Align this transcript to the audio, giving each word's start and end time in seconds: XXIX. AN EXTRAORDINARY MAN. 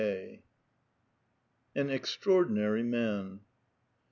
XXIX. 0.03 0.39
AN 1.75 1.89
EXTRAORDINARY 1.91 2.81
MAN. 2.81 3.41